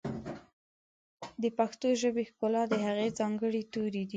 [1.41, 4.07] د پښتو ژبې ښکلا د هغې ځانګړي توري دي.